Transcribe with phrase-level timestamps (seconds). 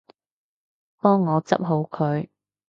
[0.97, 2.27] 幫我執好佢